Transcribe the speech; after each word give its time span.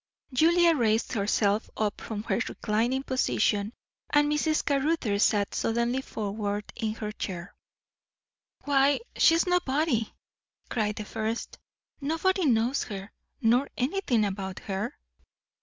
Julia 0.33 0.73
raised 0.75 1.13
herself 1.13 1.69
up 1.77 2.01
from 2.01 2.23
her 2.23 2.41
reclining 2.49 3.03
position, 3.03 3.71
and 4.09 4.31
Mrs. 4.31 4.65
Caruthers 4.65 5.21
sat 5.21 5.53
suddenly 5.53 6.01
forward 6.01 6.63
in 6.75 6.95
her 6.95 7.11
chair. 7.11 7.53
"Why, 8.63 9.01
she 9.15 9.35
is 9.35 9.45
nobody!" 9.45 10.11
cried 10.71 10.95
the 10.95 11.05
first. 11.05 11.59
"Nobody 12.01 12.47
knows 12.47 12.85
her, 12.85 13.11
nor 13.41 13.69
anything 13.77 14.25
about 14.25 14.57
her." 14.61 14.97